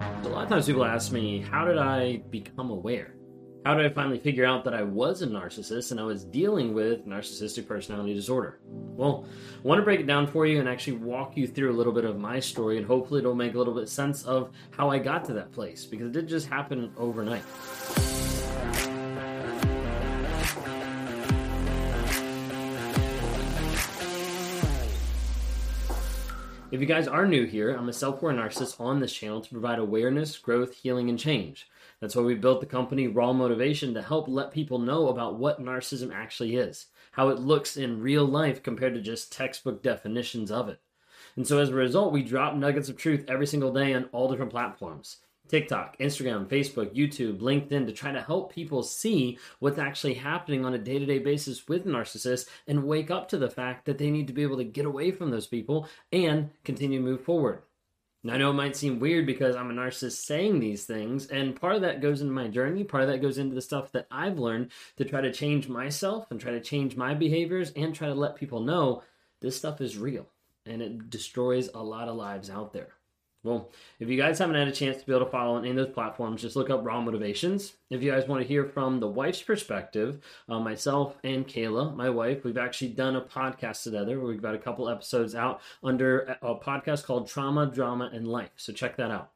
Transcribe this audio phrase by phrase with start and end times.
[0.00, 3.14] A lot of times people ask me, how did I become aware?
[3.64, 6.74] How did I finally figure out that I was a narcissist and I was dealing
[6.74, 8.60] with narcissistic personality disorder?
[8.66, 11.76] Well, I want to break it down for you and actually walk you through a
[11.76, 14.90] little bit of my story, and hopefully it'll make a little bit sense of how
[14.90, 17.42] I got to that place because it did just happen overnight.
[26.76, 29.50] If you guys are new here, I'm a self aware narcissist on this channel to
[29.50, 31.70] provide awareness, growth, healing, and change.
[32.00, 35.58] That's why we built the company Raw Motivation to help let people know about what
[35.58, 40.68] narcissism actually is, how it looks in real life compared to just textbook definitions of
[40.68, 40.78] it.
[41.34, 44.28] And so as a result, we drop nuggets of truth every single day on all
[44.28, 45.16] different platforms.
[45.48, 50.74] TikTok, Instagram, Facebook, YouTube, LinkedIn to try to help people see what's actually happening on
[50.74, 54.10] a day to day basis with narcissists and wake up to the fact that they
[54.10, 57.62] need to be able to get away from those people and continue to move forward.
[58.24, 61.54] Now, I know it might seem weird because I'm a narcissist saying these things, and
[61.54, 64.08] part of that goes into my journey, part of that goes into the stuff that
[64.10, 68.08] I've learned to try to change myself and try to change my behaviors and try
[68.08, 69.04] to let people know
[69.40, 70.26] this stuff is real
[70.66, 72.88] and it destroys a lot of lives out there.
[73.46, 73.70] Well,
[74.00, 75.76] if you guys haven't had a chance to be able to follow on any of
[75.76, 77.74] those platforms, just look up Raw Motivations.
[77.90, 82.10] If you guys want to hear from the wife's perspective, uh, myself and Kayla, my
[82.10, 84.18] wife, we've actually done a podcast together.
[84.18, 88.50] We've got a couple episodes out under a podcast called Trauma, Drama, and Life.
[88.56, 89.30] So check that out.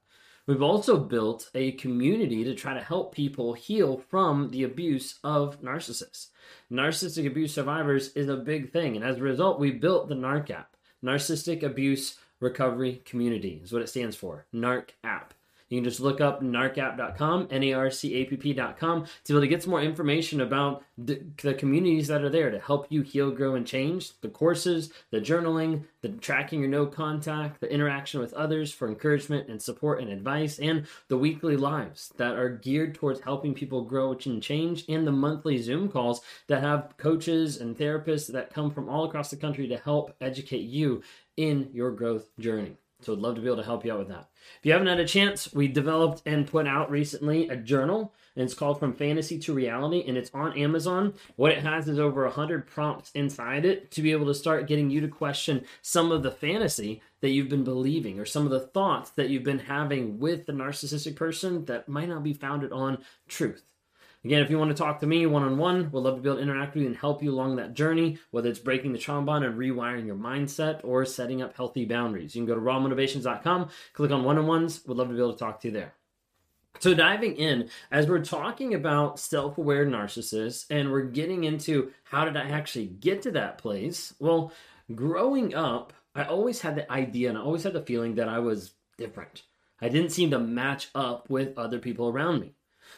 [0.44, 5.62] We've also built a community to try to help people heal from the abuse of
[5.62, 6.30] narcissists.
[6.72, 10.50] Narcissistic abuse survivors is a big thing, and as a result, we built the NARC
[10.50, 10.74] app,
[11.04, 14.46] Narcissistic Abuse Recovery Community is what it stands for.
[14.54, 15.34] NARC app.
[15.70, 19.34] You can just look up narcapp.com, N A R C A P P.com, to be
[19.34, 22.88] able to get some more information about the, the, communities that are there to help
[22.90, 24.20] you heal, grow, and change.
[24.20, 29.48] The courses, the journaling, the tracking your no contact, the interaction with others for encouragement
[29.48, 34.10] and support and advice, and the weekly lives that are geared towards helping people grow
[34.10, 38.88] and change, and the monthly Zoom calls that have coaches and therapists that come from
[38.88, 41.00] all across the country to help educate you
[41.40, 42.76] in your growth journey.
[43.02, 44.28] So I'd love to be able to help you out with that.
[44.58, 48.44] If you haven't had a chance, we developed and put out recently a journal, and
[48.44, 51.14] it's called From Fantasy to Reality, and it's on Amazon.
[51.36, 54.90] What it has is over 100 prompts inside it to be able to start getting
[54.90, 58.60] you to question some of the fantasy that you've been believing or some of the
[58.60, 62.98] thoughts that you've been having with the narcissistic person that might not be founded on
[63.28, 63.64] truth.
[64.22, 66.28] Again, if you want to talk to me one on one, we'd love to be
[66.28, 68.98] able to interact with you and help you along that journey, whether it's breaking the
[68.98, 72.34] trauma bond and rewiring your mindset or setting up healthy boundaries.
[72.34, 74.82] You can go to rawmotivations.com, click on one on ones.
[74.86, 75.94] We'd love to be able to talk to you there.
[76.80, 82.26] So, diving in, as we're talking about self aware narcissists and we're getting into how
[82.26, 84.14] did I actually get to that place?
[84.18, 84.52] Well,
[84.94, 88.38] growing up, I always had the idea and I always had the feeling that I
[88.38, 89.42] was different.
[89.80, 92.54] I didn't seem to match up with other people around me.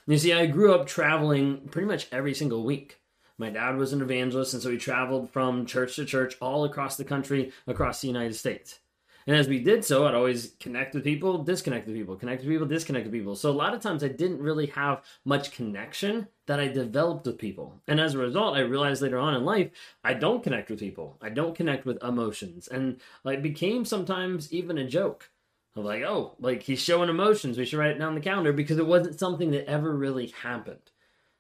[0.07, 3.01] You see, I grew up traveling pretty much every single week.
[3.39, 6.97] My dad was an evangelist, and so he traveled from church to church all across
[6.97, 8.81] the country, across the United States.
[9.27, 12.51] And as we did so, I'd always connect with people, disconnect with people, connect with
[12.51, 13.37] people, disconnect with people.
[13.37, 17.39] So a lot of times I didn't really have much connection that I developed with
[17.39, 17.81] people.
[17.87, 19.71] And as a result, I realized later on in life,
[20.03, 21.19] I don't connect with people.
[21.23, 22.69] I don't connect with emotions.
[22.69, 25.31] And it became sometimes even a joke.
[25.75, 27.57] Like, oh, like he's showing emotions.
[27.57, 30.29] We should write it down on the calendar because it wasn't something that ever really
[30.43, 30.91] happened.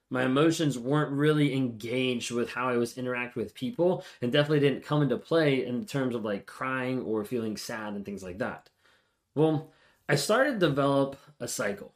[0.08, 4.84] My emotions weren't really engaged with how I was interacting with people and definitely didn't
[4.84, 8.68] come into play in terms of like crying or feeling sad and things like that.
[9.34, 9.70] Well,
[10.08, 11.94] I started to develop a cycle.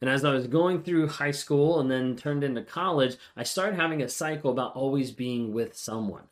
[0.00, 3.76] And as I was going through high school and then turned into college, I started
[3.76, 6.24] having a cycle about always being with someone,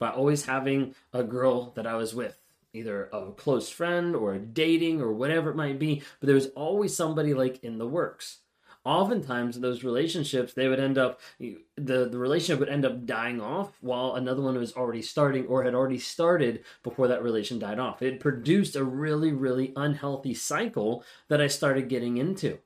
[0.00, 2.38] about always having a girl that I was with
[2.72, 6.48] either of a close friend or dating or whatever it might be, but there was
[6.48, 8.38] always somebody like in the works.
[8.84, 13.76] Oftentimes, those relationships, they would end up the the relationship would end up dying off
[13.82, 18.00] while another one was already starting or had already started before that relation died off.
[18.00, 22.58] It produced a really really unhealthy cycle that I started getting into.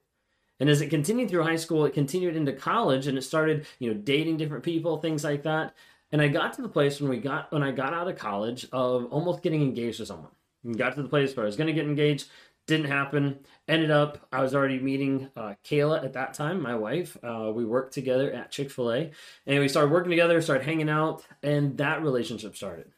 [0.60, 3.92] And as it continued through high school, it continued into college and it started, you
[3.92, 5.74] know, dating different people, things like that.
[6.12, 8.66] And I got to the place when we got when I got out of college
[8.70, 10.30] of almost getting engaged to someone.
[10.76, 12.28] Got to the place where I was going to get engaged,
[12.66, 13.40] didn't happen.
[13.66, 17.16] Ended up, I was already meeting uh, Kayla at that time, my wife.
[17.22, 19.10] Uh, we worked together at Chick fil A
[19.46, 22.92] and we started working together, started hanging out, and that relationship started.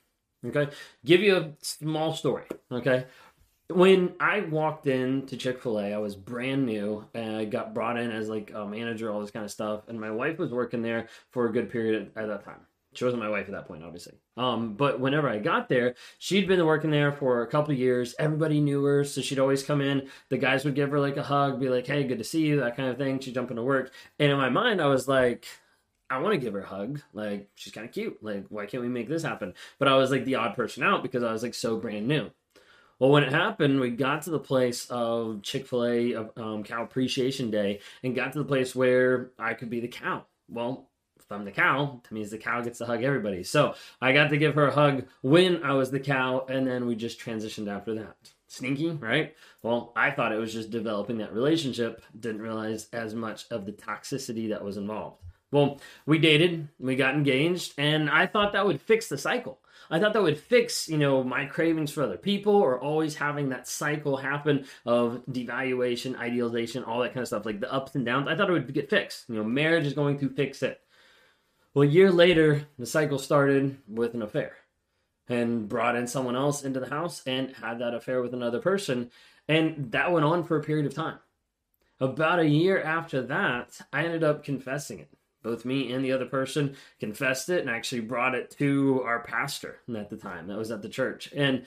[0.44, 0.68] Okay.
[1.04, 2.44] Give you a small story.
[2.70, 3.06] Okay.
[3.68, 7.72] When I walked in to Chick fil A, I was brand new and I got
[7.72, 9.88] brought in as like a manager, all this kind of stuff.
[9.88, 12.60] And my wife was working there for a good period at that time.
[12.94, 14.14] She wasn't my wife at that point, obviously.
[14.36, 18.14] Um, but whenever I got there, she'd been working there for a couple years.
[18.18, 20.08] Everybody knew her, so she'd always come in.
[20.30, 22.60] The guys would give her like a hug, be like, "Hey, good to see you,"
[22.60, 23.18] that kind of thing.
[23.20, 25.46] She'd jump into work, and in my mind, I was like,
[26.10, 27.00] I want to give her a hug.
[27.12, 28.22] Like, she's kind of cute.
[28.22, 29.54] Like, why can't we make this happen?
[29.78, 32.30] But I was like the odd person out because I was like so brand new.
[32.98, 36.84] Well, when it happened, we got to the place of Chick fil A, um, Cow
[36.84, 40.26] Appreciation Day, and got to the place where I could be the cow.
[40.48, 40.88] Well,
[41.24, 43.44] if I'm the cow, that means the cow gets to hug everybody.
[43.44, 46.86] So I got to give her a hug when I was the cow, and then
[46.86, 48.16] we just transitioned after that.
[48.46, 49.34] Sneaky, right?
[49.62, 53.72] Well, I thought it was just developing that relationship, didn't realize as much of the
[53.72, 55.22] toxicity that was involved.
[55.50, 59.60] Well, we dated, we got engaged, and I thought that would fix the cycle.
[59.90, 63.50] I thought that would fix, you know, my cravings for other people or always having
[63.50, 68.04] that cycle happen of devaluation, idealization, all that kind of stuff, like the ups and
[68.04, 68.28] downs.
[68.28, 69.28] I thought it would get fixed.
[69.28, 70.80] You know, marriage is going to fix it.
[71.74, 74.56] Well, a year later, the cycle started with an affair
[75.28, 79.10] and brought in someone else into the house and had that affair with another person.
[79.48, 81.18] And that went on for a period of time.
[81.98, 85.08] About a year after that, I ended up confessing it.
[85.42, 89.80] Both me and the other person confessed it and actually brought it to our pastor
[89.94, 90.46] at the time.
[90.46, 91.30] That was at the church.
[91.34, 91.66] And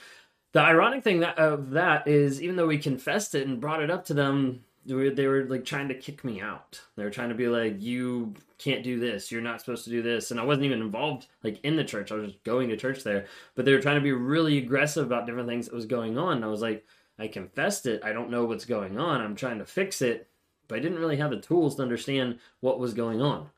[0.53, 3.91] the ironic thing that, of that is, even though we confessed it and brought it
[3.91, 6.81] up to them, they were, like trying to kick me out.
[6.95, 9.31] They were trying to be like, "You can't do this.
[9.31, 12.11] You're not supposed to do this." And I wasn't even involved like in the church.
[12.11, 13.25] I was just going to church there,
[13.55, 16.37] but they were trying to be really aggressive about different things that was going on.
[16.37, 16.85] And I was like,
[17.19, 18.03] "I confessed it.
[18.03, 19.21] I don't know what's going on.
[19.21, 20.29] I'm trying to fix it,
[20.67, 23.49] but I didn't really have the tools to understand what was going on."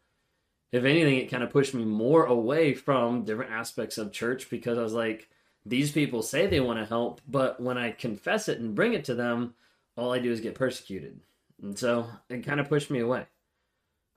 [0.71, 4.77] If anything, it kind of pushed me more away from different aspects of church because
[4.77, 5.27] I was like,
[5.65, 9.03] these people say they want to help, but when I confess it and bring it
[9.05, 9.55] to them,
[9.99, 11.19] all I do is get persecuted.
[11.61, 13.25] And so it kind of pushed me away.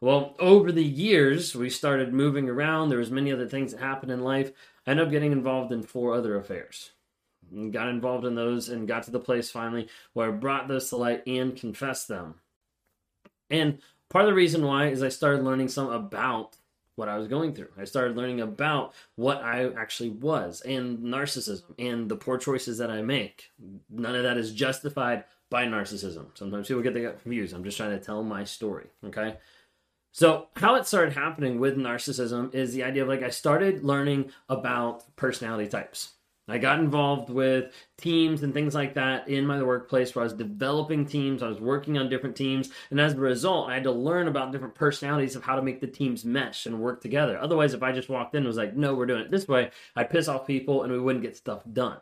[0.01, 2.89] Well, over the years, we started moving around.
[2.89, 4.51] There was many other things that happened in life.
[4.87, 6.91] I ended up getting involved in four other affairs.
[7.53, 10.89] And got involved in those and got to the place finally where I brought those
[10.89, 12.37] to light and confessed them.
[13.51, 13.79] And
[14.09, 16.57] part of the reason why is I started learning some about
[16.97, 17.69] what I was going through.
[17.79, 22.91] I started learning about what I actually was and narcissism and the poor choices that
[22.91, 23.51] I make.
[23.91, 26.27] None of that is justified by narcissism.
[26.35, 27.55] Sometimes people get confused.
[27.55, 29.37] I'm just trying to tell my story, okay?
[30.11, 34.33] So, how it started happening with narcissism is the idea of like I started learning
[34.49, 36.15] about personality types.
[36.49, 40.33] I got involved with teams and things like that in my workplace where I was
[40.33, 43.93] developing teams, I was working on different teams, and as a result, I had to
[43.93, 47.39] learn about different personalities of how to make the teams mesh and work together.
[47.39, 49.71] Otherwise, if I just walked in and was like, no, we're doing it this way,
[49.95, 51.99] I'd piss off people and we wouldn't get stuff done.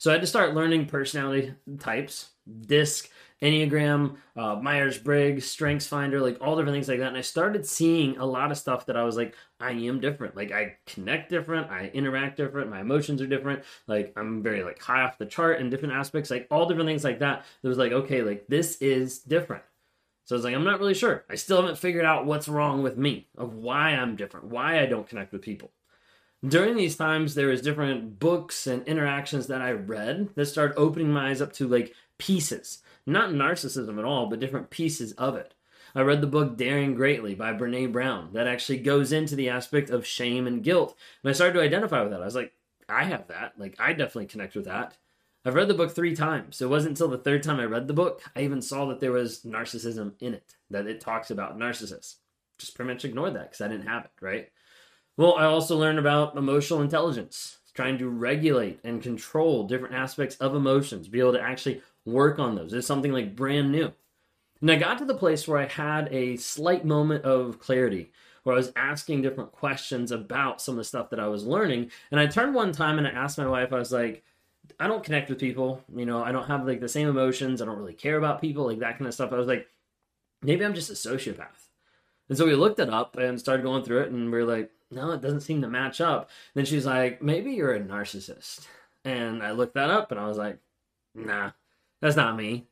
[0.00, 2.30] So I had to start learning personality types,
[2.66, 3.10] DISC,
[3.42, 7.08] Enneagram, uh, Myers Briggs, Strengths Finder, like all different things like that.
[7.08, 10.36] And I started seeing a lot of stuff that I was like, I am different.
[10.36, 13.62] Like I connect different, I interact different, my emotions are different.
[13.88, 17.04] Like I'm very like high off the chart in different aspects, like all different things
[17.04, 17.44] like that.
[17.62, 19.64] It was like, okay, like this is different.
[20.24, 21.26] So I was like, I'm not really sure.
[21.28, 24.86] I still haven't figured out what's wrong with me, of why I'm different, why I
[24.86, 25.72] don't connect with people
[26.46, 31.12] during these times there was different books and interactions that i read that started opening
[31.12, 32.82] my eyes up to like pieces.
[33.06, 35.54] Not narcissism at all but different pieces of it.
[35.94, 39.90] I read the book daring greatly by brene brown that actually goes into the aspect
[39.90, 40.94] of shame and guilt.
[41.24, 42.22] And i started to identify with that.
[42.22, 42.52] I was like
[42.88, 43.54] i have that.
[43.58, 44.96] Like i definitely connect with that.
[45.44, 46.56] I've read the book three times.
[46.56, 49.00] So it wasn't until the third time i read the book i even saw that
[49.00, 52.16] there was narcissism in it that it talks about narcissists.
[52.58, 54.50] Just pretty much ignored that because i didn't have it right
[55.16, 60.54] well, I also learned about emotional intelligence, trying to regulate and control different aspects of
[60.54, 62.72] emotions, be able to actually work on those.
[62.72, 63.92] It's something like brand new.
[64.60, 68.12] And I got to the place where I had a slight moment of clarity,
[68.42, 71.90] where I was asking different questions about some of the stuff that I was learning.
[72.10, 74.22] And I turned one time and I asked my wife, I was like,
[74.78, 75.82] I don't connect with people.
[75.94, 77.60] You know, I don't have like the same emotions.
[77.60, 79.32] I don't really care about people, like that kind of stuff.
[79.32, 79.66] I was like,
[80.42, 81.68] maybe I'm just a sociopath.
[82.28, 84.70] And so we looked it up and started going through it, and we are like,
[84.90, 86.30] no, it doesn't seem to match up.
[86.54, 88.66] Then she's like, maybe you're a narcissist.
[89.04, 90.58] And I looked that up and I was like,
[91.14, 91.52] nah,
[92.00, 92.66] that's not me.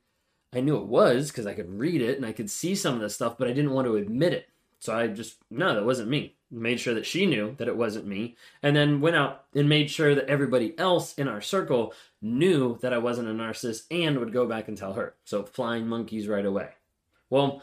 [0.52, 3.00] I knew it was because I could read it and I could see some of
[3.00, 4.48] this stuff, but I didn't want to admit it
[4.80, 6.36] So I just, no, that wasn't me.
[6.50, 8.36] Made sure that she knew that it wasn't me.
[8.62, 12.92] And then went out and made sure that everybody else in our circle knew that
[12.92, 15.14] I wasn't a narcissist and would go back and tell her.
[15.24, 16.70] So flying monkeys right away.
[17.28, 17.62] Well,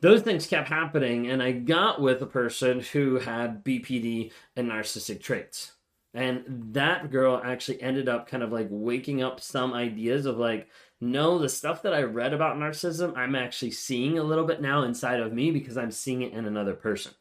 [0.00, 5.20] those things kept happening, and I got with a person who had BPD and narcissistic
[5.20, 5.72] traits.
[6.12, 10.68] And that girl actually ended up kind of like waking up some ideas of like,
[11.00, 14.82] no, the stuff that I read about narcissism, I'm actually seeing a little bit now
[14.82, 17.12] inside of me because I'm seeing it in another person.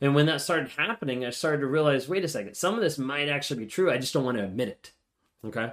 [0.00, 2.98] And when that started happening, I started to realize wait a second, some of this
[2.98, 3.90] might actually be true.
[3.90, 4.92] I just don't want to admit it.
[5.44, 5.72] Okay.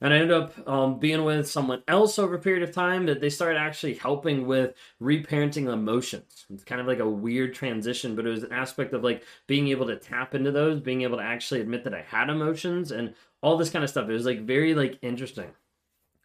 [0.00, 3.20] And I ended up um, being with someone else over a period of time that
[3.20, 6.46] they started actually helping with reparenting emotions.
[6.50, 9.68] It's kind of like a weird transition, but it was an aspect of like being
[9.68, 13.14] able to tap into those, being able to actually admit that I had emotions and
[13.42, 14.08] all this kind of stuff.
[14.08, 15.50] It was like very like interesting.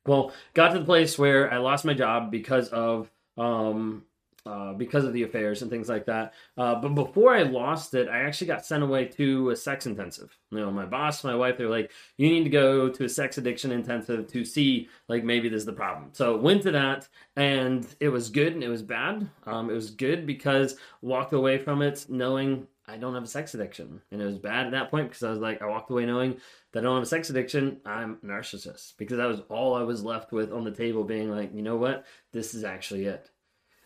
[0.05, 4.03] Well, got to the place where I lost my job because of um,
[4.45, 6.33] uh, because of the affairs and things like that.
[6.57, 10.37] Uh, but before I lost it, I actually got sent away to a sex intensive.
[10.51, 13.37] You know, my boss, my wife, they're like, "You need to go to a sex
[13.37, 17.87] addiction intensive to see like maybe this is the problem." So went to that, and
[17.99, 19.29] it was good and it was bad.
[19.45, 23.53] Um, it was good because walked away from it knowing I don't have a sex
[23.53, 26.05] addiction, and it was bad at that point because I was like, I walked away
[26.05, 26.37] knowing
[26.73, 27.79] that I don't have a sex addiction.
[27.85, 31.31] I'm a narcissist because that was all I was left with on the table, being
[31.31, 33.29] like, you know what, this is actually it.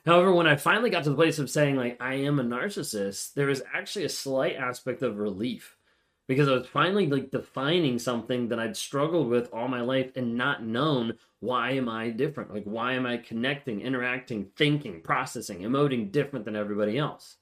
[0.08, 3.34] However, when I finally got to the place of saying, like, I am a narcissist,
[3.34, 5.76] there was actually a slight aspect of relief
[6.30, 10.38] because I was finally like defining something that I'd struggled with all my life and
[10.38, 12.54] not known why am I different?
[12.54, 17.36] Like, why am I connecting, interacting, thinking, processing, emoting different than everybody else?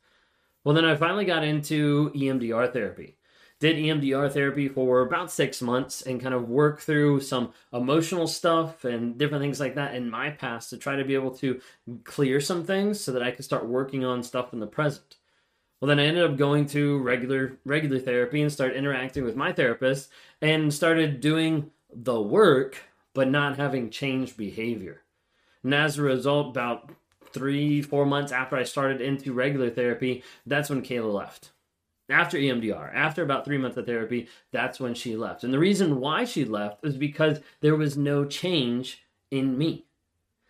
[0.64, 3.16] Well, then I finally got into EMDR therapy
[3.60, 8.84] did EMDR therapy for about six months and kind of work through some emotional stuff
[8.84, 11.62] and different things like that in my past to try to be able to
[12.04, 15.16] clear some things so that I could start working on stuff in the present.
[15.80, 19.54] Well, then I ended up going to regular regular therapy and started interacting with my
[19.54, 20.10] therapist
[20.42, 22.78] and started doing the work,
[23.14, 25.02] but not having changed behavior.
[25.64, 26.92] And as a result, about
[27.32, 31.52] three, four months after I started into regular therapy, that's when Kayla left
[32.10, 35.44] after EMDR, after about three months of therapy, that's when she left.
[35.44, 39.86] And the reason why she left was because there was no change in me.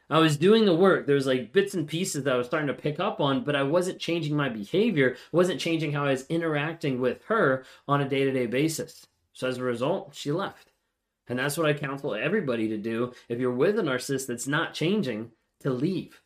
[0.10, 1.08] I was doing the work.
[1.08, 3.56] There was like bits and pieces that I was starting to pick up on, but
[3.56, 8.10] I wasn't changing my behavior, wasn't changing how I was interacting with her on a
[8.10, 9.08] day to day basis.
[9.34, 10.72] So as a result, she left.
[11.28, 13.14] And that's what I counsel everybody to do.
[13.30, 15.32] If you're with a narcissist that's not changing,
[15.62, 16.22] to leave.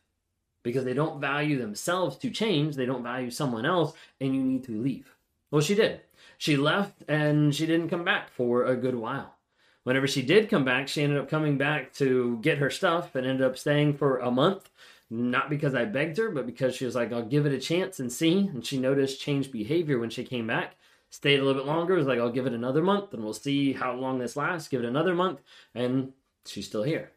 [0.62, 4.64] Because they don't value themselves to change, they don't value someone else, and you need
[4.64, 5.16] to leave.
[5.50, 6.00] Well, she did.
[6.38, 9.34] She left and she didn't come back for a good while.
[9.82, 13.26] Whenever she did come back, she ended up coming back to get her stuff and
[13.26, 14.70] ended up staying for a month.
[15.10, 17.98] Not because I begged her, but because she was like, I'll give it a chance
[17.98, 18.38] and see.
[18.38, 20.76] And she noticed changed behavior when she came back.
[21.10, 23.72] Stayed a little bit longer, was like, I'll give it another month and we'll see
[23.72, 24.68] how long this lasts.
[24.68, 25.40] Give it another month.
[25.74, 26.12] And
[26.46, 27.10] she's still here.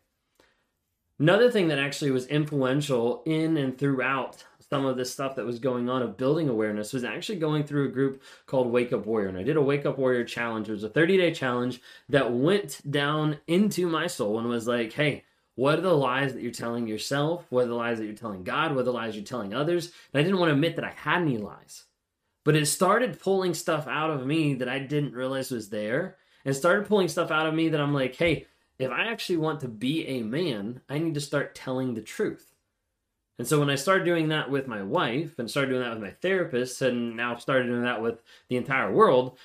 [1.19, 5.59] Another thing that actually was influential in and throughout some of this stuff that was
[5.59, 9.27] going on of building awareness was actually going through a group called Wake Up Warrior.
[9.27, 10.67] And I did a Wake Up Warrior challenge.
[10.67, 14.91] It was a 30 day challenge that went down into my soul and was like,
[14.91, 17.45] hey, what are the lies that you're telling yourself?
[17.51, 18.71] What are the lies that you're telling God?
[18.71, 19.91] What are the lies you're telling others?
[20.11, 21.83] And I didn't want to admit that I had any lies.
[22.43, 26.17] But it started pulling stuff out of me that I didn't realize was there.
[26.45, 28.47] And started pulling stuff out of me that I'm like, hey,
[28.79, 32.52] if I actually want to be a man, I need to start telling the truth.
[33.39, 36.03] And so when I started doing that with my wife and started doing that with
[36.03, 39.37] my therapist and now started doing that with the entire world,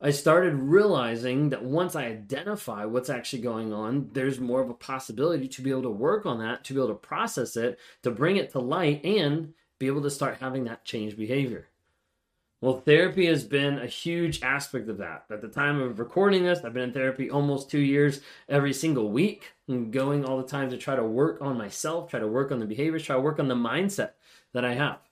[0.00, 4.74] I started realizing that once I identify what's actually going on, there's more of a
[4.74, 8.10] possibility to be able to work on that, to be able to process it, to
[8.10, 11.69] bring it to light, and be able to start having that change behavior.
[12.62, 15.24] Well, therapy has been a huge aspect of that.
[15.30, 19.10] At the time of recording this, I've been in therapy almost two years every single
[19.10, 22.52] week, and going all the time to try to work on myself, try to work
[22.52, 24.10] on the behaviors, try to work on the mindset
[24.52, 25.09] that I have.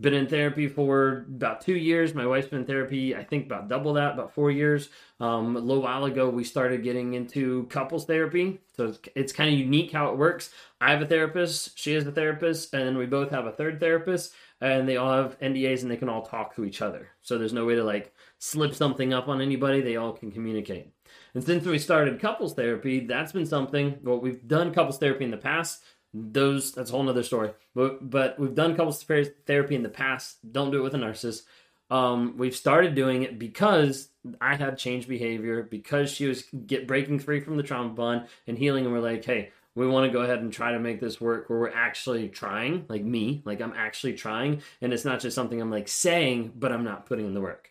[0.00, 2.14] Been in therapy for about two years.
[2.14, 4.88] My wife's been in therapy, I think, about double that, about four years.
[5.20, 8.58] Um, a little while ago, we started getting into couples therapy.
[8.74, 10.50] So it's, it's kind of unique how it works.
[10.80, 14.32] I have a therapist, she has a therapist, and we both have a third therapist
[14.62, 17.08] and they all have NDAs and they can all talk to each other.
[17.20, 19.80] So there's no way to like slip something up on anybody.
[19.80, 20.88] They all can communicate.
[21.34, 23.98] And since we started couples therapy, that's been something.
[24.02, 25.82] Well, we've done couples therapy in the past.
[26.14, 27.52] Those that's a whole nother story.
[27.74, 30.38] But but we've done couples therapy in the past.
[30.52, 31.42] Don't do it with a narcissist.
[31.90, 34.08] Um, we've started doing it because
[34.40, 38.56] I had changed behavior because she was get breaking free from the trauma bond and
[38.56, 41.20] healing, and we're like, hey, we want to go ahead and try to make this
[41.20, 45.34] work where we're actually trying, like me, like I'm actually trying, and it's not just
[45.34, 47.70] something I'm like saying, but I'm not putting in the work.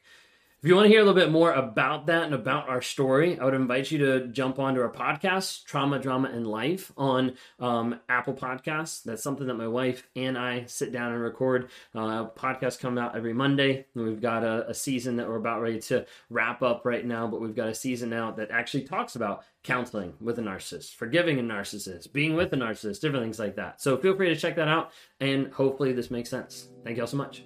[0.62, 3.40] If you want to hear a little bit more about that and about our story,
[3.40, 8.00] I would invite you to jump onto our podcast, Trauma, Drama, and Life, on um,
[8.08, 9.02] Apple Podcasts.
[9.02, 11.72] That's something that my wife and I sit down and record.
[11.96, 13.88] Uh, podcasts come out every Monday.
[13.96, 17.42] We've got a, a season that we're about ready to wrap up right now, but
[17.42, 21.44] we've got a season out that actually talks about counseling with a narcissist, forgiving a
[21.44, 23.82] narcissist, being with a narcissist, different things like that.
[23.82, 26.70] So feel free to check that out, and hopefully this makes sense.
[26.84, 27.46] Thank you all so much.